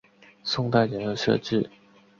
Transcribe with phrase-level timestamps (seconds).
[0.43, 1.69] 宋代仍有设置。